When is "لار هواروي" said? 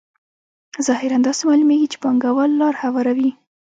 2.61-3.31